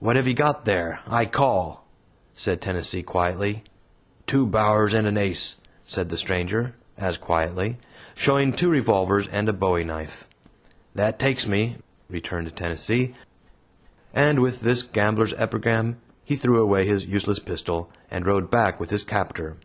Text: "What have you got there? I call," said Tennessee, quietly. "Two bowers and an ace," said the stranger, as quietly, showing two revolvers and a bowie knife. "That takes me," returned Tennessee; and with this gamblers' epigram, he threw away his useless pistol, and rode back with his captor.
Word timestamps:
"What 0.00 0.16
have 0.16 0.28
you 0.28 0.34
got 0.34 0.66
there? 0.66 1.00
I 1.08 1.24
call," 1.24 1.82
said 2.34 2.60
Tennessee, 2.60 3.02
quietly. 3.02 3.64
"Two 4.26 4.46
bowers 4.46 4.92
and 4.92 5.06
an 5.06 5.16
ace," 5.16 5.56
said 5.86 6.10
the 6.10 6.18
stranger, 6.18 6.74
as 6.98 7.16
quietly, 7.16 7.78
showing 8.14 8.52
two 8.52 8.68
revolvers 8.68 9.26
and 9.28 9.48
a 9.48 9.54
bowie 9.54 9.82
knife. 9.82 10.28
"That 10.94 11.18
takes 11.18 11.48
me," 11.48 11.78
returned 12.10 12.54
Tennessee; 12.54 13.14
and 14.12 14.40
with 14.42 14.60
this 14.60 14.82
gamblers' 14.82 15.32
epigram, 15.38 15.96
he 16.22 16.36
threw 16.36 16.60
away 16.60 16.86
his 16.86 17.06
useless 17.06 17.38
pistol, 17.38 17.88
and 18.10 18.26
rode 18.26 18.50
back 18.50 18.78
with 18.78 18.90
his 18.90 19.04
captor. 19.04 19.56